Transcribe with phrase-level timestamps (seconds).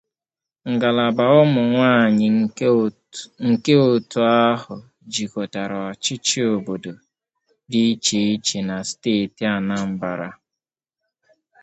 [0.73, 2.27] Ngalaba ụmụnwaanyị
[3.59, 4.75] nke òtù ahụ
[5.13, 6.91] jikọtara ọchịchị obodo
[7.69, 10.29] dị iche iche na steeti Anambra